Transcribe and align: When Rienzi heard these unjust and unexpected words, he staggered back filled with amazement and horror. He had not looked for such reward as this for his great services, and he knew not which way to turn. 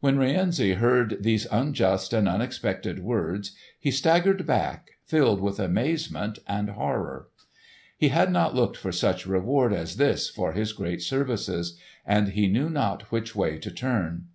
When 0.00 0.16
Rienzi 0.16 0.72
heard 0.76 1.18
these 1.22 1.46
unjust 1.52 2.14
and 2.14 2.26
unexpected 2.26 3.00
words, 3.00 3.52
he 3.78 3.90
staggered 3.90 4.46
back 4.46 4.92
filled 5.04 5.38
with 5.42 5.60
amazement 5.60 6.38
and 6.48 6.70
horror. 6.70 7.28
He 7.94 8.08
had 8.08 8.32
not 8.32 8.54
looked 8.54 8.78
for 8.78 8.90
such 8.90 9.26
reward 9.26 9.74
as 9.74 9.98
this 9.98 10.30
for 10.30 10.52
his 10.54 10.72
great 10.72 11.02
services, 11.02 11.76
and 12.06 12.28
he 12.28 12.46
knew 12.46 12.70
not 12.70 13.12
which 13.12 13.36
way 13.36 13.58
to 13.58 13.70
turn. 13.70 14.28